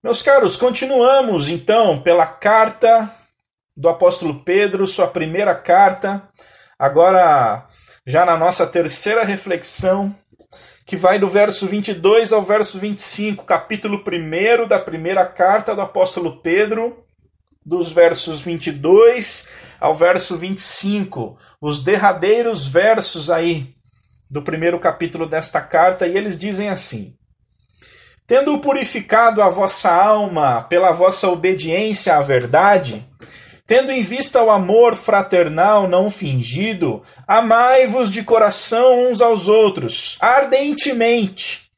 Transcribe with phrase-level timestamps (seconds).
[0.00, 3.12] Meus caros, continuamos então pela carta
[3.76, 6.22] do apóstolo Pedro, sua primeira carta,
[6.78, 7.66] agora
[8.06, 10.14] já na nossa terceira reflexão,
[10.86, 16.40] que vai do verso 22 ao verso 25, capítulo 1 da primeira carta do apóstolo
[16.42, 17.04] Pedro,
[17.66, 19.48] dos versos 22
[19.80, 23.74] ao verso 25, os derradeiros versos aí
[24.30, 27.17] do primeiro capítulo desta carta, e eles dizem assim:
[28.28, 33.02] Tendo purificado a vossa alma pela vossa obediência à verdade,
[33.66, 41.70] tendo em vista o amor fraternal não fingido, amai-vos de coração uns aos outros, ardentemente,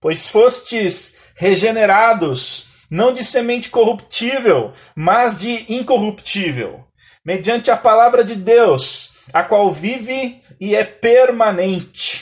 [0.00, 6.84] pois fostes regenerados, não de semente corruptível, mas de incorruptível,
[7.24, 12.17] mediante a palavra de Deus, a qual vive e é permanente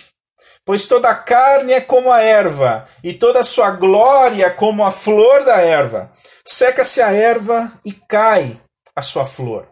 [0.67, 4.91] Pois toda a carne é como a erva, e toda a sua glória como a
[4.91, 6.11] flor da erva.
[6.45, 8.61] Seca-se a erva e cai
[8.95, 9.69] a sua flor.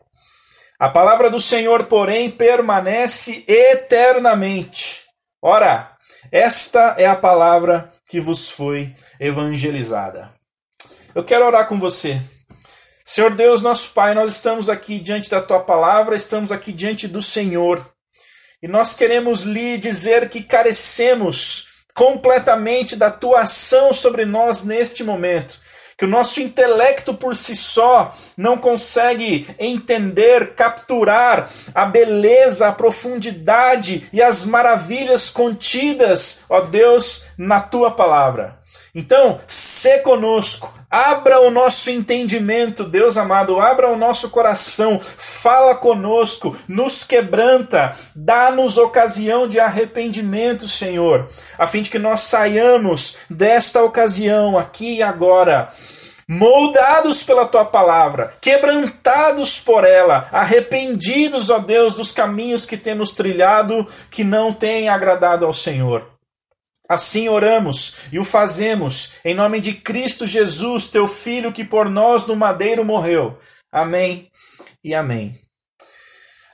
[0.78, 5.02] A palavra do Senhor, porém, permanece eternamente.
[5.42, 5.96] Ora,
[6.30, 10.30] esta é a palavra que vos foi evangelizada.
[11.12, 12.20] Eu quero orar com você.
[13.04, 17.20] Senhor Deus, nosso Pai, nós estamos aqui diante da tua palavra, estamos aqui diante do
[17.20, 17.84] Senhor.
[18.64, 25.58] E nós queremos lhe dizer que carecemos completamente da tua ação sobre nós neste momento.
[25.98, 34.08] Que o nosso intelecto por si só não consegue entender, capturar a beleza, a profundidade
[34.10, 38.58] e as maravilhas contidas, ó Deus, na tua palavra.
[38.94, 46.56] Então, se conosco, abra o nosso entendimento, Deus amado, abra o nosso coração, fala conosco,
[46.68, 51.26] nos quebranta, dá-nos ocasião de arrependimento, Senhor,
[51.58, 55.68] a fim de que nós saiamos desta ocasião aqui e agora
[56.28, 63.86] moldados pela tua palavra, quebrantados por ela, arrependidos, ó Deus, dos caminhos que temos trilhado
[64.08, 66.13] que não têm agradado ao Senhor.
[66.94, 72.24] Assim oramos e o fazemos em nome de Cristo Jesus, teu Filho, que por nós
[72.24, 73.36] no madeiro morreu.
[73.72, 74.30] Amém
[74.82, 75.34] e amém.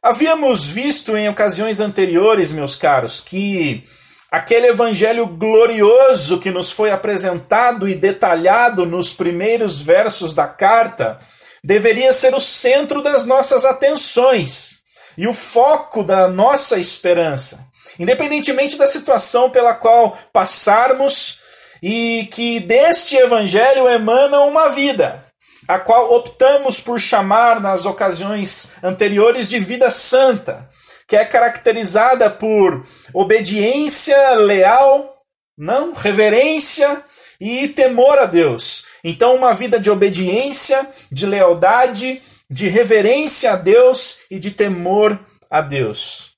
[0.03, 3.85] Havíamos visto em ocasiões anteriores, meus caros, que
[4.31, 11.19] aquele evangelho glorioso que nos foi apresentado e detalhado nos primeiros versos da carta
[11.63, 14.79] deveria ser o centro das nossas atenções
[15.19, 17.70] e o foco da nossa esperança.
[18.01, 21.39] Independentemente da situação pela qual passarmos,
[21.83, 25.23] e que deste evangelho emana uma vida,
[25.69, 30.67] a qual optamos por chamar nas ocasiões anteriores de vida santa,
[31.07, 35.15] que é caracterizada por obediência leal,
[35.57, 37.05] não, reverência
[37.39, 38.85] e temor a Deus.
[39.05, 45.19] Então, uma vida de obediência, de lealdade, de reverência a Deus e de temor
[45.51, 46.30] a Deus.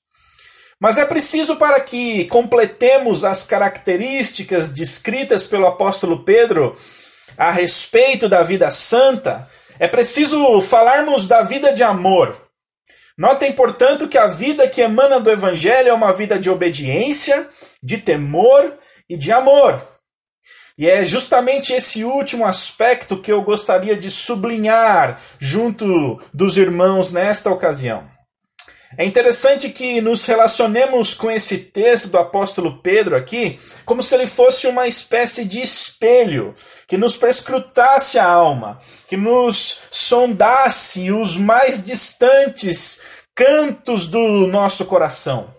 [0.79, 6.75] Mas é preciso para que completemos as características descritas pelo apóstolo Pedro
[7.37, 9.47] a respeito da vida santa,
[9.79, 12.37] é preciso falarmos da vida de amor.
[13.17, 17.47] Notem, portanto, que a vida que emana do Evangelho é uma vida de obediência,
[17.81, 18.77] de temor
[19.09, 19.81] e de amor.
[20.77, 27.51] E é justamente esse último aspecto que eu gostaria de sublinhar junto dos irmãos nesta
[27.51, 28.12] ocasião.
[28.95, 34.27] É interessante que nos relacionemos com esse texto do apóstolo Pedro aqui como se ele
[34.27, 36.53] fosse uma espécie de espelho
[36.87, 38.77] que nos perscrutasse a alma,
[39.07, 42.99] que nos sondasse os mais distantes
[43.33, 45.49] cantos do nosso coração,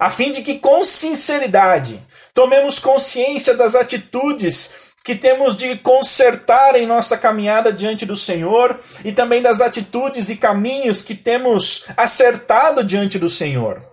[0.00, 2.00] a fim de que com sinceridade
[2.32, 4.70] tomemos consciência das atitudes
[5.04, 10.36] que temos de consertar em nossa caminhada diante do Senhor e também das atitudes e
[10.36, 13.84] caminhos que temos acertado diante do Senhor.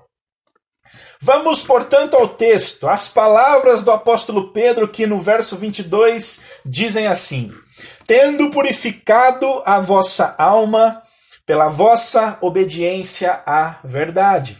[1.20, 7.54] Vamos, portanto, ao texto, as palavras do apóstolo Pedro, que no verso 22 dizem assim:
[8.08, 11.04] Tendo purificado a vossa alma
[11.46, 14.58] pela vossa obediência à verdade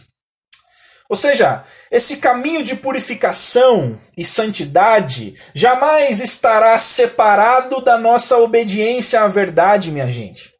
[1.12, 9.28] ou seja, esse caminho de purificação e santidade jamais estará separado da nossa obediência à
[9.28, 10.50] verdade, minha gente.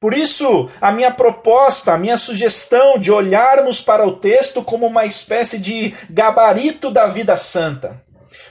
[0.00, 5.06] Por isso, a minha proposta, a minha sugestão de olharmos para o texto como uma
[5.06, 8.02] espécie de gabarito da vida santa.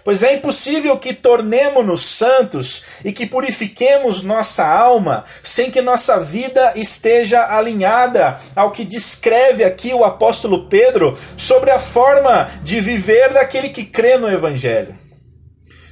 [0.04, 6.74] Pois é impossível que tornemos-nos santos e que purifiquemos nossa alma sem que nossa vida
[6.76, 13.70] esteja alinhada ao que descreve aqui o apóstolo Pedro sobre a forma de viver daquele
[13.70, 14.96] que crê no Evangelho.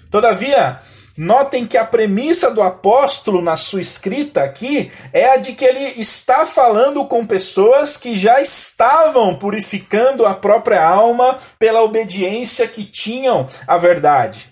[0.09, 0.79] Todavia,
[1.19, 5.99] Notem que a premissa do apóstolo na sua escrita aqui é a de que ele
[5.99, 13.45] está falando com pessoas que já estavam purificando a própria alma pela obediência que tinham
[13.67, 14.47] à verdade.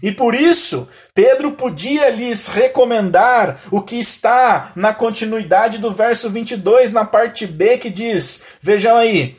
[0.00, 6.92] E por isso, Pedro podia lhes recomendar o que está na continuidade do verso 22,
[6.92, 9.36] na parte B, que diz: Vejam aí,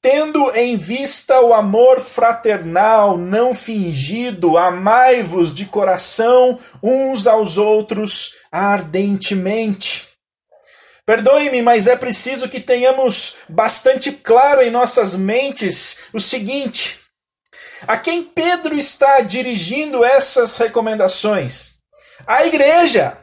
[0.00, 10.08] Tendo em vista o amor fraternal não fingido, amai-vos de coração uns aos outros ardentemente.
[11.04, 16.98] Perdoe-me, mas é preciso que tenhamos bastante claro em nossas mentes o seguinte:
[17.86, 21.76] a quem Pedro está dirigindo essas recomendações?
[22.26, 23.16] À igreja,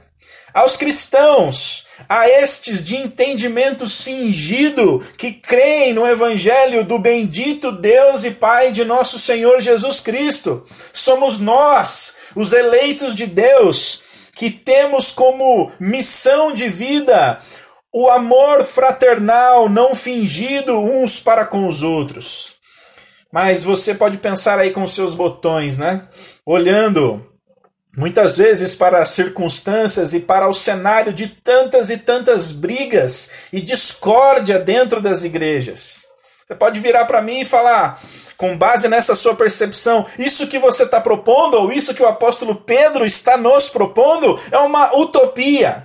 [0.53, 1.74] aos cristãos,
[2.07, 8.83] a estes de entendimento cingido que creem no Evangelho do bendito Deus e Pai de
[8.83, 10.63] nosso Senhor Jesus Cristo.
[10.93, 14.01] Somos nós, os eleitos de Deus,
[14.35, 17.39] que temos como missão de vida
[17.97, 22.55] o amor fraternal não fingido uns para com os outros.
[23.31, 26.05] Mas você pode pensar aí com seus botões, né?
[26.45, 27.25] Olhando
[27.95, 33.61] muitas vezes para as circunstâncias e para o cenário de tantas e tantas brigas e
[33.61, 36.05] discórdia dentro das igrejas.
[36.45, 37.99] Você pode virar para mim e falar,
[38.37, 42.55] com base nessa sua percepção, isso que você está propondo, ou isso que o apóstolo
[42.55, 45.83] Pedro está nos propondo, é uma utopia.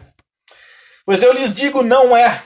[1.07, 2.43] Pois eu lhes digo, não é.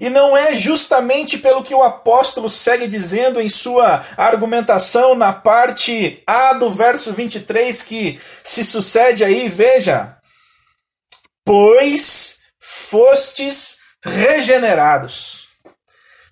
[0.00, 6.22] E não é justamente pelo que o apóstolo segue dizendo em sua argumentação na parte
[6.26, 10.16] A do verso 23 que se sucede aí, veja.
[11.44, 15.48] Pois fostes regenerados.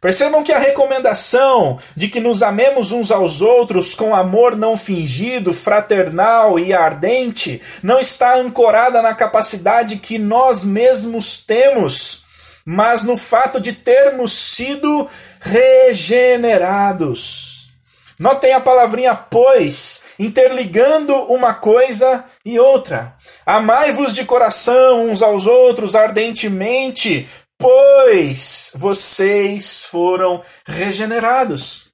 [0.00, 5.52] Percebam que a recomendação de que nos amemos uns aos outros com amor não fingido,
[5.52, 12.25] fraternal e ardente não está ancorada na capacidade que nós mesmos temos
[12.66, 15.08] mas no fato de termos sido
[15.40, 17.70] regenerados.
[18.18, 23.14] Notem a palavrinha pois, interligando uma coisa e outra.
[23.44, 31.86] Amai-vos de coração uns aos outros ardentemente, pois vocês foram regenerados.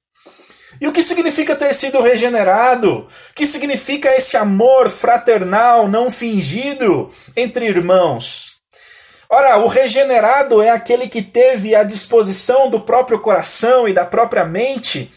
[0.81, 2.99] E o que significa ter sido regenerado?
[2.99, 8.52] O que significa esse amor fraternal não fingido entre irmãos?
[9.35, 14.45] Ora, o regenerado é aquele que teve a disposição do próprio coração e da própria
[14.45, 15.11] mente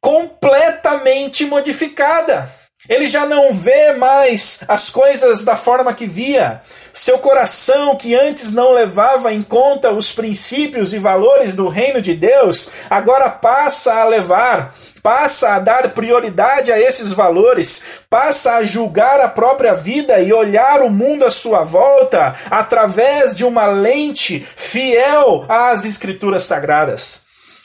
[0.00, 2.50] completamente modificada.
[2.88, 6.60] Ele já não vê mais as coisas da forma que via.
[6.92, 12.14] Seu coração, que antes não levava em conta os princípios e valores do reino de
[12.14, 19.20] Deus, agora passa a levar passa a dar prioridade a esses valores, passa a julgar
[19.20, 25.44] a própria vida e olhar o mundo à sua volta através de uma lente fiel
[25.48, 27.21] às Escrituras Sagradas.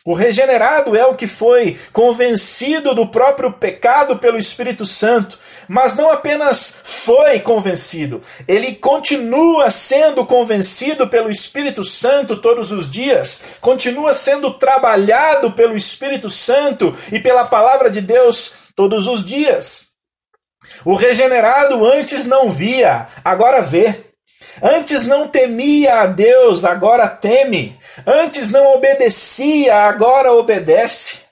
[0.07, 5.37] O regenerado é o que foi convencido do próprio pecado pelo Espírito Santo,
[5.67, 13.57] mas não apenas foi convencido, ele continua sendo convencido pelo Espírito Santo todos os dias,
[13.59, 19.87] continua sendo trabalhado pelo Espírito Santo e pela palavra de Deus todos os dias.
[20.85, 24.06] O regenerado antes não via, agora vê.
[24.61, 27.77] Antes não temia a Deus, agora teme.
[28.05, 31.26] Antes não obedecia, agora obedece.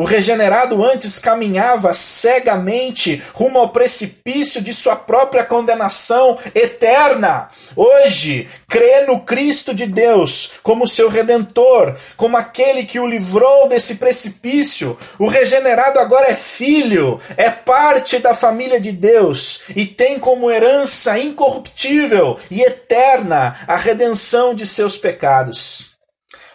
[0.00, 7.50] O regenerado antes caminhava cegamente rumo ao precipício de sua própria condenação eterna.
[7.76, 13.96] Hoje, crê no Cristo de Deus como seu redentor, como aquele que o livrou desse
[13.96, 14.96] precipício.
[15.18, 21.18] O regenerado agora é filho, é parte da família de Deus e tem como herança
[21.18, 25.89] incorruptível e eterna a redenção de seus pecados.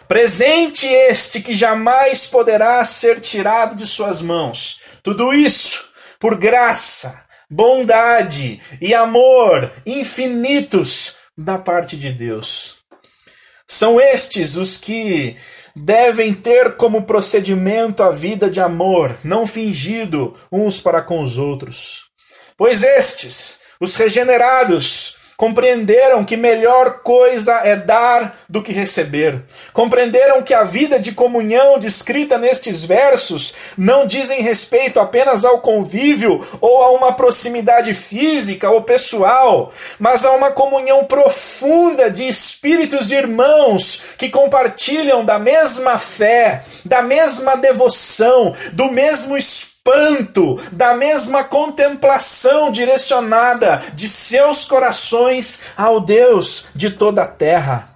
[0.08, 4.80] Presente este que jamais poderá ser tirado de suas mãos.
[5.02, 5.84] Tudo isso
[6.18, 12.76] por graça, bondade e amor infinitos da parte de Deus.
[13.66, 15.36] São estes os que
[15.74, 22.06] devem ter como procedimento a vida de amor, não fingido uns para com os outros.
[22.56, 29.44] Pois estes, os regenerados, Compreenderam que melhor coisa é dar do que receber.
[29.72, 36.46] Compreenderam que a vida de comunhão descrita nestes versos não dizem respeito apenas ao convívio
[36.58, 44.14] ou a uma proximidade física ou pessoal, mas a uma comunhão profunda de espíritos irmãos
[44.16, 52.70] que compartilham da mesma fé, da mesma devoção, do mesmo espírito espanto da mesma contemplação
[52.70, 57.95] direcionada de seus corações ao Deus de toda a terra.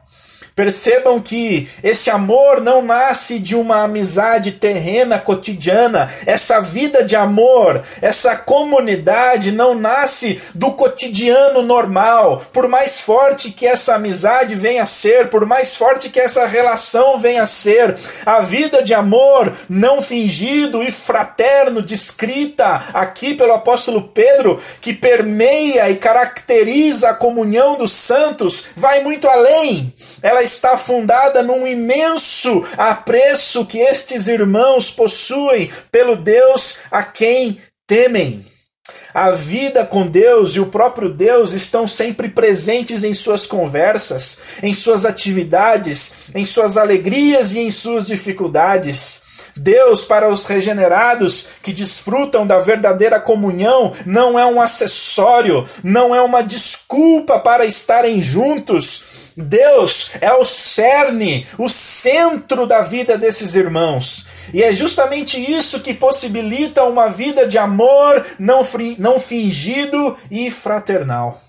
[0.54, 6.11] Percebam que esse amor não nasce de uma amizade terrena cotidiana.
[6.26, 12.42] Essa vida de amor, essa comunidade não nasce do cotidiano normal.
[12.52, 17.19] Por mais forte que essa amizade venha a ser, por mais forte que essa relação
[17.19, 24.09] venha a ser, a vida de amor não fingido e fraterno descrita aqui pelo apóstolo
[24.09, 29.92] Pedro, que permeia e caracteriza a comunhão dos santos, vai muito além.
[30.23, 38.44] Ela está fundada num imenso apreço que estes irmãos possuem pelo Deus a quem temem.
[39.12, 44.73] A vida com Deus e o próprio Deus estão sempre presentes em suas conversas, em
[44.73, 49.23] suas atividades, em suas alegrias e em suas dificuldades.
[49.56, 56.20] Deus, para os regenerados que desfrutam da verdadeira comunhão, não é um acessório, não é
[56.20, 59.02] uma desculpa para estarem juntos,
[59.40, 64.26] Deus é o cerne, o centro da vida desses irmãos.
[64.52, 68.62] E é justamente isso que possibilita uma vida de amor não,
[68.99, 71.40] não fingido e fraternal.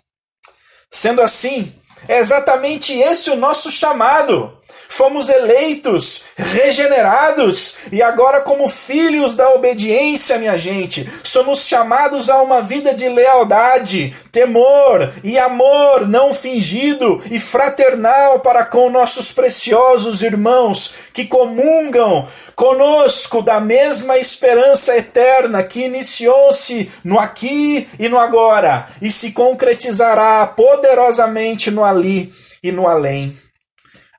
[0.90, 1.74] Sendo assim,
[2.08, 10.38] é exatamente esse o nosso chamado fomos eleitos, regenerados e agora, como filhos da obediência,
[10.38, 17.40] minha gente, somos chamados a uma vida de lealdade, temor e amor não fingido e
[17.40, 26.92] fraternal para com nossos preciosos irmãos que comungam conosco da mesma esperança eterna que iniciou-se
[27.04, 32.32] no aqui e no agora e se concretizará poderosamente no ali
[32.64, 33.38] e no além.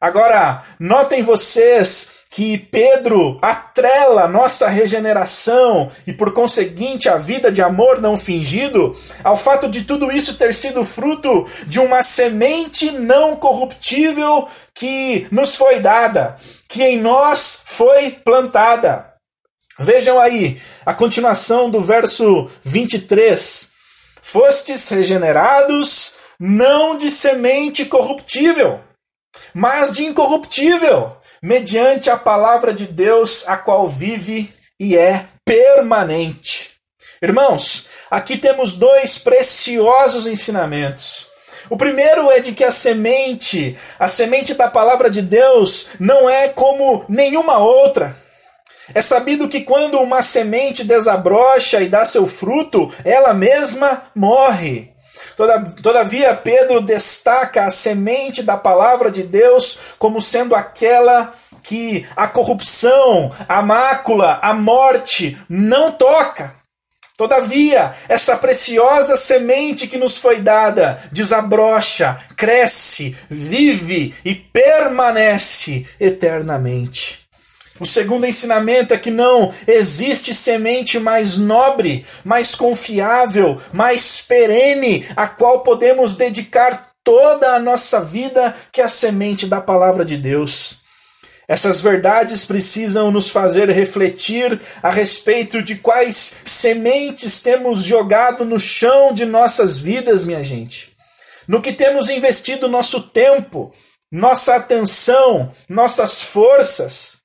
[0.03, 8.01] Agora, notem vocês que Pedro atrela nossa regeneração e, por conseguinte, a vida de amor
[8.01, 14.49] não fingido ao fato de tudo isso ter sido fruto de uma semente não corruptível
[14.75, 16.35] que nos foi dada,
[16.69, 19.13] que em nós foi plantada.
[19.79, 23.69] Vejam aí a continuação do verso 23.
[24.21, 28.81] Fostes regenerados não de semente corruptível
[29.55, 36.73] mas de incorruptível, mediante a palavra de Deus, a qual vive e é permanente.
[37.21, 41.27] Irmãos, aqui temos dois preciosos ensinamentos.
[41.71, 46.49] O primeiro é de que a semente, a semente da palavra de Deus, não é
[46.49, 48.17] como nenhuma outra.
[48.95, 54.92] É sabido que quando uma semente desabrocha e dá seu fruto, ela mesma morre.
[55.83, 63.33] Todavia, Pedro destaca a semente da palavra de Deus como sendo aquela que a corrupção,
[63.49, 66.55] a mácula, a morte não toca.
[67.17, 77.12] Todavia, essa preciosa semente que nos foi dada desabrocha, cresce, vive e permanece eternamente.
[77.83, 85.27] O segundo ensinamento é que não existe semente mais nobre, mais confiável, mais perene, a
[85.27, 90.77] qual podemos dedicar toda a nossa vida, que é a semente da palavra de Deus.
[91.49, 99.13] Essas verdades precisam nos fazer refletir a respeito de quais sementes temos jogado no chão
[99.13, 100.93] de nossas vidas, minha gente.
[101.49, 103.73] No que temos investido nosso tempo,
[104.09, 107.22] nossa atenção, nossas forças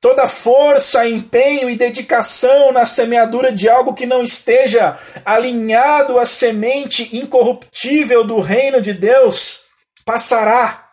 [0.00, 7.16] toda força, empenho e dedicação na semeadura de algo que não esteja alinhado à semente
[7.16, 9.64] incorruptível do reino de Deus
[10.04, 10.84] passará.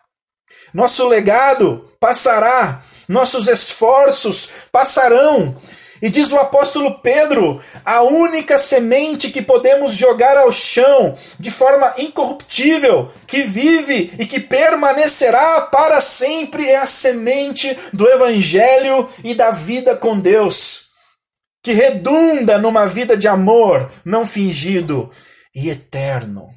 [0.72, 5.56] Nosso legado passará, nossos esforços passarão,
[6.04, 11.94] e diz o apóstolo Pedro: a única semente que podemos jogar ao chão de forma
[11.96, 19.50] incorruptível, que vive e que permanecerá para sempre, é a semente do Evangelho e da
[19.50, 20.90] vida com Deus,
[21.62, 25.10] que redunda numa vida de amor não fingido
[25.54, 26.50] e eterno.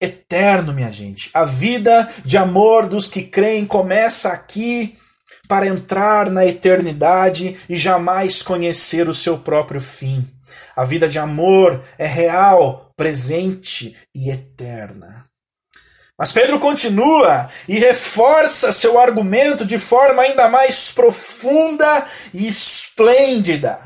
[0.00, 1.30] Eterno, minha gente.
[1.32, 4.98] A vida de amor dos que creem começa aqui
[5.48, 10.28] para entrar na eternidade e jamais conhecer o seu próprio fim.
[10.76, 15.26] A vida de amor é real, presente e eterna.
[16.18, 23.78] Mas Pedro continua e reforça seu argumento de forma ainda mais profunda e esplêndida.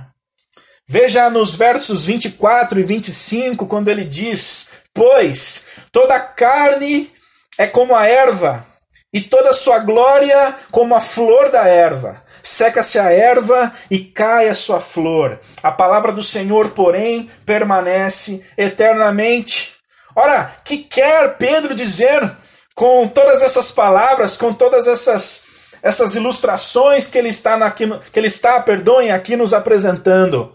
[0.88, 7.12] Veja nos versos 24 e 25, quando ele diz: Pois toda carne
[7.58, 8.66] é como a erva,
[9.12, 12.22] e toda a sua glória como a flor da erva.
[12.42, 15.38] Seca-se a erva e cai a sua flor.
[15.62, 19.72] A palavra do Senhor, porém, permanece eternamente.
[20.14, 22.36] Ora, que quer Pedro dizer
[22.74, 25.52] com todas essas palavras, com todas essas
[25.82, 30.54] essas ilustrações que ele está na, que ele está, perdoem, aqui nos apresentando?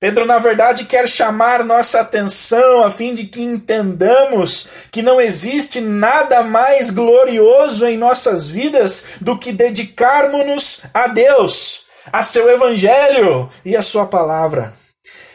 [0.00, 5.78] Pedro, na verdade, quer chamar nossa atenção a fim de que entendamos que não existe
[5.78, 13.76] nada mais glorioso em nossas vidas do que dedicarmos-nos a Deus, a seu Evangelho e
[13.76, 14.72] a sua palavra.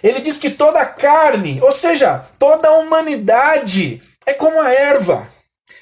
[0.02, 5.28] Ele diz que toda a carne, ou seja, toda a humanidade, é como a erva.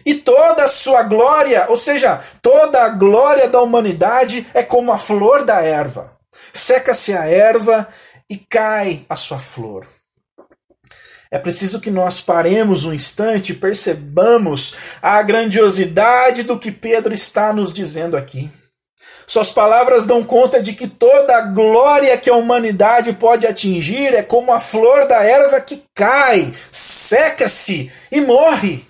[0.06, 4.98] E toda a sua glória, ou seja, toda a glória da humanidade é como a
[4.98, 6.12] flor da erva.
[6.52, 7.88] Seca-se a erva
[8.34, 9.86] e cai a sua flor.
[11.30, 17.54] É preciso que nós paremos um instante e percebamos a grandiosidade do que Pedro está
[17.54, 18.50] nos dizendo aqui.
[19.28, 24.24] Suas palavras dão conta de que toda a glória que a humanidade pode atingir é
[24.24, 28.84] como a flor da erva que cai, seca-se e morre.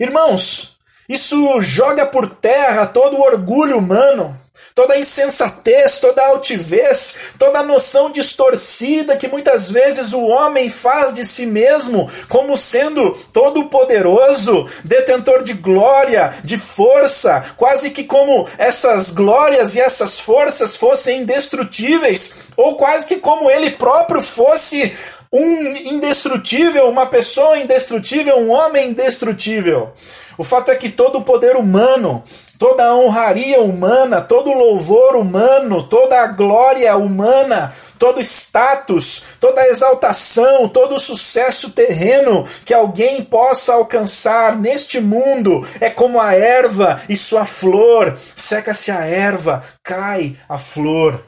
[0.00, 4.36] Irmãos, isso joga por terra todo o orgulho humano
[4.78, 10.70] toda a insensatez, toda a altivez, toda a noção distorcida que muitas vezes o homem
[10.70, 18.48] faz de si mesmo como sendo todo-poderoso, detentor de glória, de força, quase que como
[18.56, 24.96] essas glórias e essas forças fossem indestrutíveis, ou quase que como ele próprio fosse
[25.32, 29.92] um indestrutível, uma pessoa indestrutível, um homem indestrutível.
[30.38, 32.22] O fato é que todo o poder humano,
[32.58, 39.60] toda a honraria humana, todo o louvor humano, toda a glória humana, todo status, toda
[39.60, 46.34] a exaltação, todo o sucesso terreno que alguém possa alcançar neste mundo é como a
[46.34, 48.18] erva e sua flor.
[48.34, 51.22] Seca-se a erva, cai a flor.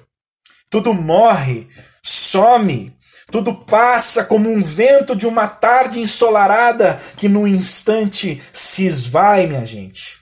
[0.69, 1.69] Tudo morre,
[2.03, 2.93] some,
[3.31, 9.65] tudo passa como um vento de uma tarde ensolarada que num instante se esvai, minha
[9.65, 10.20] gente.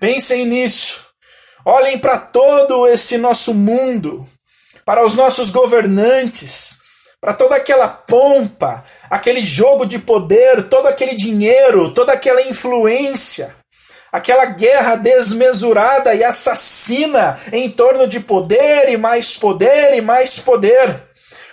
[0.00, 1.04] Pensem nisso.
[1.62, 4.26] Olhem para todo esse nosso mundo,
[4.82, 6.78] para os nossos governantes,
[7.20, 13.54] para toda aquela pompa, aquele jogo de poder, todo aquele dinheiro, toda aquela influência,
[14.10, 21.10] aquela guerra desmesurada e assassina em torno de poder e mais poder e mais poder.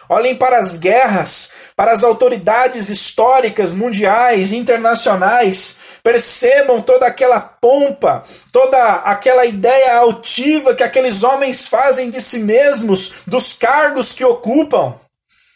[0.08, 5.76] Olhem para as guerras, para as autoridades históricas, mundiais, internacionais.
[6.08, 13.12] Percebam toda aquela pompa, toda aquela ideia altiva que aqueles homens fazem de si mesmos,
[13.28, 14.96] dos cargos que ocupam.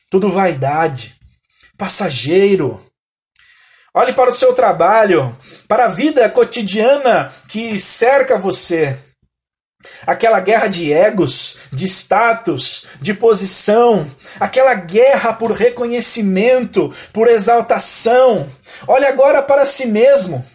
[0.09, 1.15] Tudo vaidade,
[1.77, 2.85] passageiro.
[3.93, 5.33] Olhe para o seu trabalho,
[5.69, 8.99] para a vida cotidiana que cerca você.
[10.05, 18.47] Aquela guerra de egos, de status, de posição, aquela guerra por reconhecimento, por exaltação.
[18.87, 20.45] Olhe agora para si mesmo.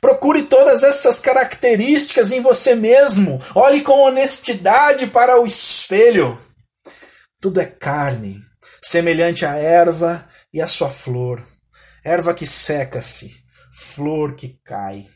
[0.00, 3.42] Procure todas essas características em você mesmo.
[3.54, 6.38] Olhe com honestidade para o espelho.
[7.40, 8.40] Tudo é carne,
[8.82, 11.42] semelhante à erva e à sua flor.
[12.04, 13.34] Erva que seca-se,
[13.72, 15.06] flor que cai.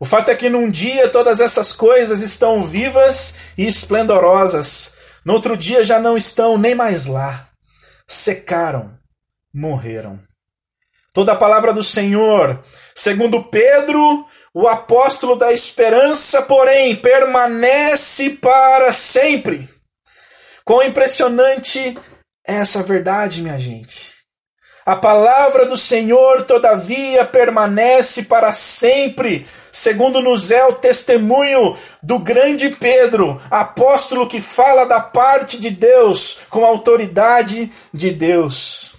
[0.00, 5.56] O fato é que num dia todas essas coisas estão vivas e esplendorosas, no outro
[5.56, 7.48] dia já não estão nem mais lá.
[8.06, 8.96] Secaram,
[9.54, 10.20] morreram.
[11.12, 12.62] Toda a palavra do Senhor,
[12.94, 19.68] segundo Pedro, o apóstolo da esperança, porém, permanece para sempre.
[20.64, 21.96] Quão impressionante
[22.46, 24.15] é essa verdade, minha gente.
[24.86, 32.68] A palavra do Senhor, todavia, permanece para sempre, segundo nos é o testemunho do grande
[32.70, 38.95] Pedro, apóstolo que fala da parte de Deus, com autoridade de Deus.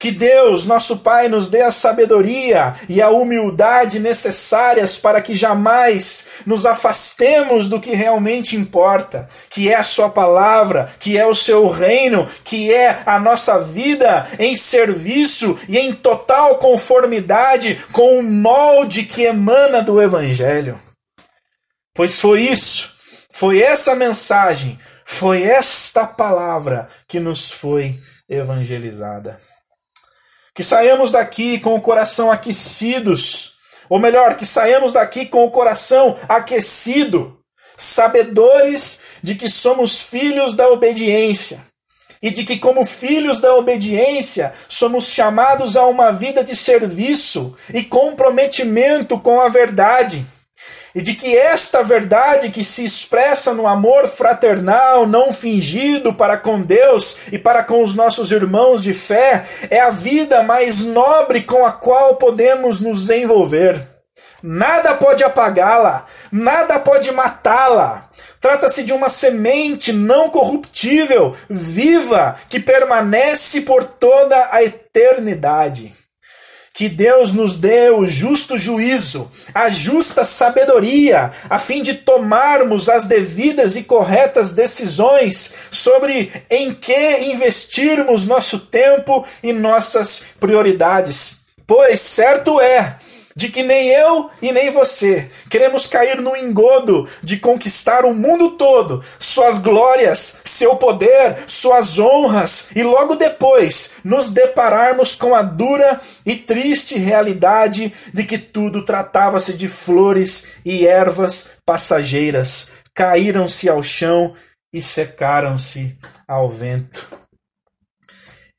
[0.00, 6.28] Que Deus, nosso Pai, nos dê a sabedoria e a humildade necessárias para que jamais
[6.46, 11.68] nos afastemos do que realmente importa, que é a Sua palavra, que é o Seu
[11.68, 19.02] reino, que é a nossa vida em serviço e em total conformidade com o molde
[19.02, 20.80] que emana do Evangelho.
[21.94, 22.90] Pois foi isso,
[23.30, 29.49] foi essa mensagem, foi esta palavra que nos foi evangelizada.
[30.60, 33.52] Que saiamos daqui com o coração aquecidos,
[33.88, 37.38] ou melhor, que saiamos daqui com o coração aquecido,
[37.78, 41.64] sabedores de que somos filhos da obediência,
[42.22, 47.82] e de que, como filhos da obediência, somos chamados a uma vida de serviço e
[47.82, 50.26] comprometimento com a verdade.
[50.94, 56.60] E de que esta verdade que se expressa no amor fraternal, não fingido para com
[56.60, 61.64] Deus e para com os nossos irmãos de fé, é a vida mais nobre com
[61.64, 63.80] a qual podemos nos envolver.
[64.42, 68.08] Nada pode apagá-la, nada pode matá-la.
[68.40, 75.99] Trata-se de uma semente não corruptível, viva, que permanece por toda a eternidade.
[76.80, 83.04] Que Deus nos dê o justo juízo, a justa sabedoria, a fim de tomarmos as
[83.04, 91.40] devidas e corretas decisões sobre em que investirmos nosso tempo e nossas prioridades.
[91.66, 92.96] Pois certo é
[93.34, 98.50] de que nem eu e nem você queremos cair no engodo de conquistar o mundo
[98.52, 106.00] todo, suas glórias, seu poder, suas honras e logo depois nos depararmos com a dura
[106.26, 114.34] e triste realidade de que tudo tratava-se de flores e ervas passageiras, caíram-se ao chão
[114.72, 117.06] e secaram-se ao vento.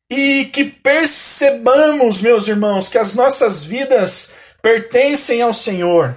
[0.09, 6.15] E que percebamos, meus irmãos, que as nossas vidas pertencem ao Senhor.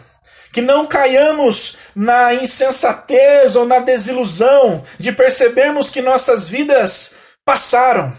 [0.53, 8.13] Que não caiamos na insensatez ou na desilusão de percebermos que nossas vidas passaram,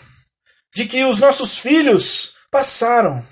[0.76, 3.24] de que os nossos filhos passaram.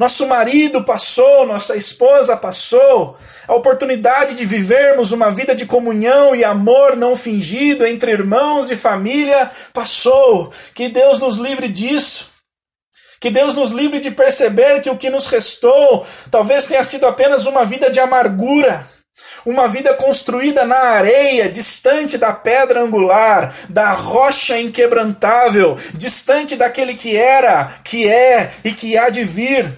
[0.00, 3.14] Nosso marido passou, nossa esposa passou,
[3.46, 8.76] a oportunidade de vivermos uma vida de comunhão e amor não fingido entre irmãos e
[8.76, 10.50] família passou.
[10.74, 12.29] Que Deus nos livre disso.
[13.20, 17.44] Que Deus nos livre de perceber que o que nos restou talvez tenha sido apenas
[17.44, 18.88] uma vida de amargura.
[19.44, 27.16] Uma vida construída na areia, distante da pedra angular, da rocha inquebrantável, distante daquele que
[27.16, 29.70] era, que é e que há de vir,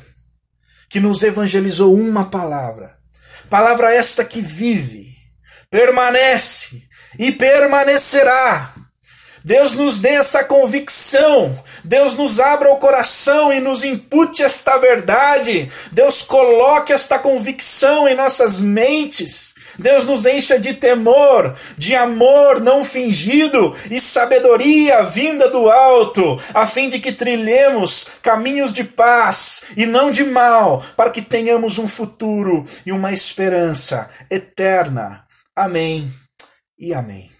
[0.89, 2.97] que nos evangelizou uma palavra.
[3.51, 5.09] Palavra esta que vive,
[5.69, 6.83] permanece
[7.19, 8.73] e permanecerá
[9.45, 15.71] Deus nos dê essa convicção, Deus nos abra o coração e nos impute esta verdade,
[15.91, 19.53] Deus coloque esta convicção em nossas mentes.
[19.79, 26.67] Deus nos encha de temor, de amor não fingido e sabedoria vinda do alto, a
[26.67, 31.89] fim de que trilhemos caminhos de paz e não de mal, para que tenhamos um
[31.89, 35.25] futuro e uma esperança eterna.
[35.57, 36.11] Amém
[36.79, 37.32] e amém.